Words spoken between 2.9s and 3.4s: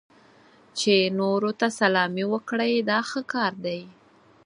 ښه